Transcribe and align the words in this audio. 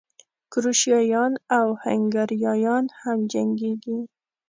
کروشیایان 0.51 1.33
او 1.57 1.67
هنګریایان 1.83 2.85
هم 3.01 3.17
جنګېږي. 3.31 3.99